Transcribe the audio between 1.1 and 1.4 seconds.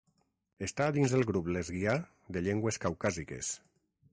el